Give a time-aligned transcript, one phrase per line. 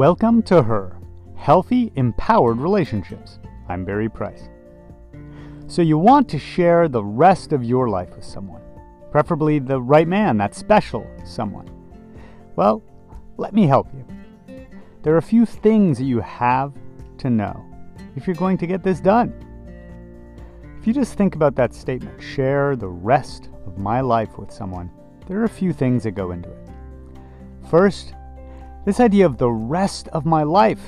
[0.00, 0.96] Welcome to Her
[1.36, 3.38] Healthy, Empowered Relationships.
[3.68, 4.48] I'm Barry Price.
[5.66, 8.62] So, you want to share the rest of your life with someone,
[9.10, 11.68] preferably the right man, that special someone.
[12.56, 12.82] Well,
[13.36, 14.06] let me help you.
[15.02, 16.72] There are a few things that you have
[17.18, 17.62] to know
[18.16, 19.34] if you're going to get this done.
[20.80, 24.90] If you just think about that statement, share the rest of my life with someone,
[25.26, 26.68] there are a few things that go into it.
[27.68, 28.14] First,
[28.90, 30.80] this idea of the rest of my life.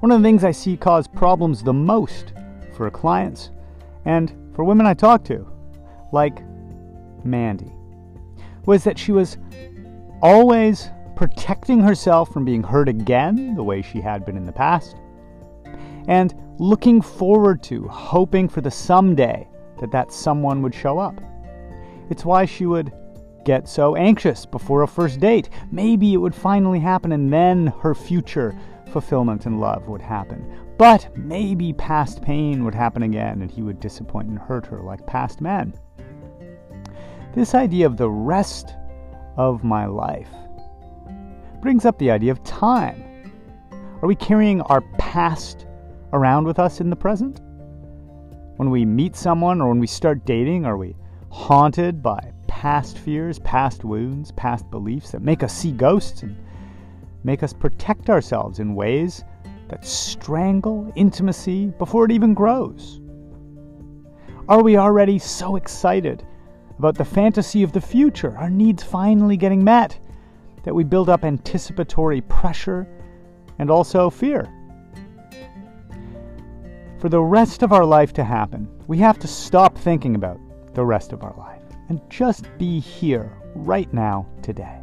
[0.00, 2.34] One of the things I see cause problems the most
[2.76, 3.48] for clients
[4.04, 5.50] and for women I talk to,
[6.12, 6.42] like
[7.24, 7.72] Mandy,
[8.66, 9.38] was that she was
[10.20, 14.96] always protecting herself from being hurt again the way she had been in the past,
[16.06, 19.48] and looking forward to, hoping for the someday
[19.80, 21.18] that that someone would show up.
[22.10, 22.92] It's why she would
[23.44, 25.50] get so anxious before a first date.
[25.70, 28.58] Maybe it would finally happen and then her future
[28.90, 30.58] fulfillment and love would happen.
[30.78, 35.06] But maybe past pain would happen again and he would disappoint and hurt her like
[35.06, 35.74] past men.
[37.34, 38.74] This idea of the rest
[39.36, 40.30] of my life
[41.60, 43.32] brings up the idea of time.
[44.02, 45.66] Are we carrying our past
[46.12, 47.40] around with us in the present?
[48.56, 50.94] When we meet someone or when we start dating, are we
[51.30, 52.33] haunted by
[52.64, 56.34] past fears, past wounds, past beliefs that make us see ghosts and
[57.22, 59.22] make us protect ourselves in ways
[59.68, 63.02] that strangle intimacy before it even grows?
[64.48, 66.26] Are we already so excited
[66.78, 70.00] about the fantasy of the future, our needs finally getting met,
[70.62, 72.88] that we build up anticipatory pressure
[73.58, 74.50] and also fear?
[76.98, 80.40] For the rest of our life to happen, we have to stop thinking about
[80.72, 84.80] the rest of our life and just be here right now today.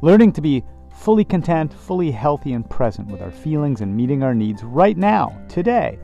[0.00, 4.34] Learning to be fully content, fully healthy, and present with our feelings and meeting our
[4.34, 5.98] needs right now, today,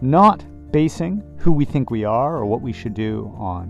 [0.00, 3.68] not basing who we think we are or what we should do on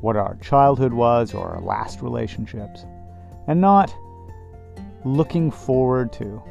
[0.00, 2.84] what our childhood was or our last relationships,
[3.46, 3.94] and not
[5.04, 6.42] looking forward to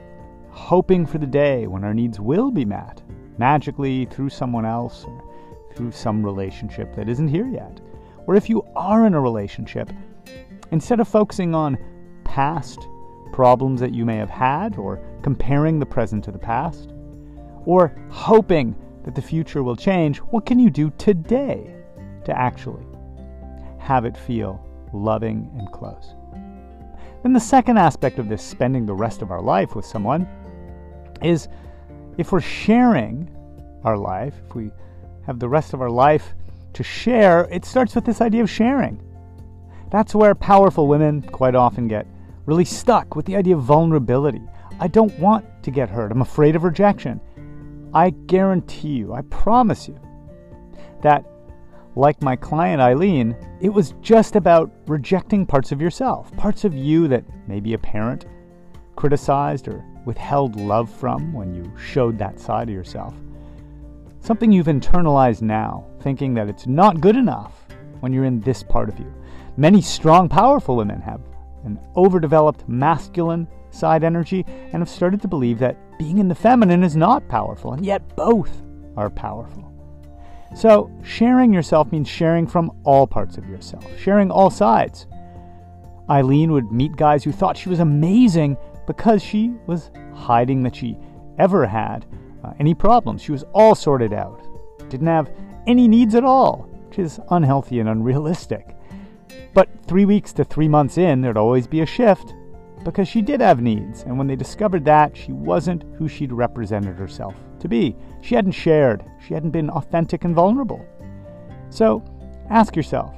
[0.49, 3.01] hoping for the day when our needs will be met
[3.37, 5.23] magically through someone else or
[5.75, 7.79] through some relationship that isn't here yet
[8.27, 9.89] or if you are in a relationship,
[10.71, 11.77] instead of focusing on
[12.23, 12.87] past
[13.31, 16.91] problems that you may have had or comparing the present to the past,
[17.65, 21.73] or hoping that the future will change, what can you do today
[22.25, 22.85] to actually
[23.79, 26.13] have it feel loving and close?
[27.23, 30.27] Then the second aspect of this spending the rest of our life with someone
[31.21, 31.47] is
[32.17, 33.29] if we're sharing
[33.83, 34.71] our life, if we
[35.25, 36.35] have the rest of our life
[36.77, 39.01] to share, it starts with this idea of sharing.
[39.89, 42.05] That's where powerful women quite often get
[42.45, 44.43] really stuck with the idea of vulnerability.
[44.79, 46.11] I don't want to get hurt.
[46.11, 47.19] I'm afraid of rejection.
[47.95, 49.99] I guarantee you, I promise you,
[51.01, 51.25] that
[51.95, 57.07] like my client Eileen, it was just about rejecting parts of yourself, parts of you
[57.07, 58.27] that maybe a parent
[58.95, 63.15] criticized or withheld love from when you showed that side of yourself.
[64.27, 67.65] Something you've internalized now, thinking that it's not good enough
[68.01, 69.09] when you're in this part of you.
[69.55, 71.21] Many strong, powerful women have
[71.63, 76.83] an overdeveloped masculine side energy and have started to believe that being in the feminine
[76.83, 78.51] is not powerful, and yet both
[78.97, 79.71] are powerful.
[80.53, 85.07] So, sharing yourself means sharing from all parts of yourself, sharing all sides.
[86.09, 90.97] Eileen would meet guys who thought she was amazing because she was hiding that she
[91.39, 92.05] ever had
[92.43, 93.21] uh, any problems.
[93.21, 94.41] She was all sorted out.
[94.89, 95.29] Didn't have
[95.65, 98.75] any needs at all, which is unhealthy and unrealistic.
[99.53, 102.33] But three weeks to three months in, there'd always be a shift
[102.83, 104.03] because she did have needs.
[104.03, 107.95] And when they discovered that, she wasn't who she'd represented herself to be.
[108.21, 110.85] She hadn't shared, she hadn't been authentic and vulnerable.
[111.69, 112.03] So
[112.49, 113.13] ask yourself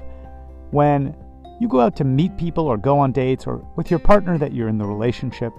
[0.72, 1.16] when
[1.60, 4.54] you go out to meet people or go on dates or with your partner that
[4.54, 5.54] you're in the relationship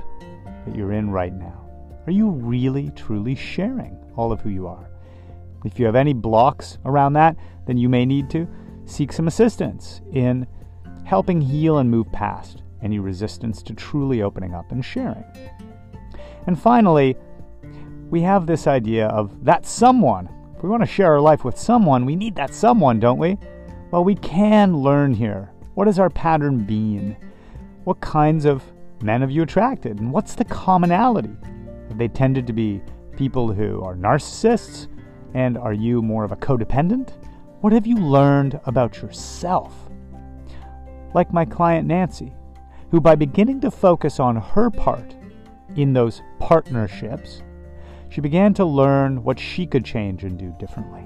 [0.67, 1.70] that you're in right now
[2.07, 4.91] are you really, truly sharing all of who you are?
[5.65, 7.37] If you have any blocks around that,
[7.67, 8.49] then you may need to
[8.87, 10.47] seek some assistance in
[11.05, 15.25] helping heal and move past any resistance to truly opening up and sharing.
[16.47, 17.17] And finally,
[18.09, 20.29] we have this idea of that someone.
[20.57, 23.39] If we want to share our life with someone, we need that someone, don't we?
[23.91, 25.51] Well, we can learn here.
[25.75, 27.17] What our pattern been?
[27.85, 28.63] What kinds of
[29.03, 29.99] men have you attracted?
[29.99, 31.37] And what's the commonality?
[31.99, 32.83] They tended to be
[33.17, 34.89] people who are narcissists?
[35.35, 37.13] And are you more of a codependent?
[37.61, 39.75] What have you learned about yourself?
[41.15, 42.33] Like my client Nancy,
[42.91, 45.15] who by beginning to focus on her part
[45.77, 47.43] in those partnerships,
[48.09, 51.05] she began to learn what she could change and do differently,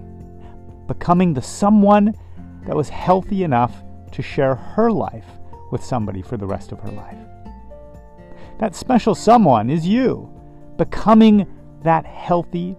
[0.87, 2.15] becoming the someone
[2.67, 3.83] that was healthy enough
[4.13, 5.27] to share her life
[5.71, 7.19] with somebody for the rest of her life.
[8.59, 10.31] That special someone is you.
[10.77, 11.47] Becoming
[11.83, 12.77] that healthy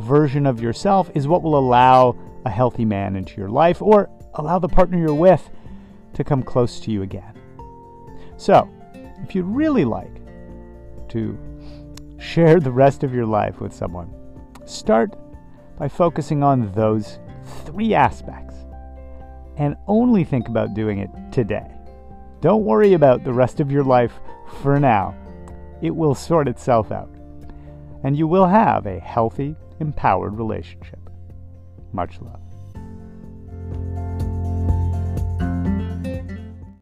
[0.00, 4.58] version of yourself is what will allow a healthy man into your life or allow
[4.58, 5.50] the partner you're with
[6.14, 7.34] to come close to you again.
[8.36, 8.68] So,
[9.22, 10.20] if you'd really like
[11.10, 11.38] to
[12.18, 14.12] share the rest of your life with someone,
[14.66, 15.14] start
[15.78, 17.18] by focusing on those
[17.64, 18.56] three aspects
[19.56, 21.70] and only think about doing it today.
[22.40, 24.12] Don't worry about the rest of your life
[24.62, 25.14] for now.
[25.80, 27.14] It will sort itself out.
[28.04, 30.98] And you will have a healthy, empowered relationship.
[31.92, 32.41] Much love.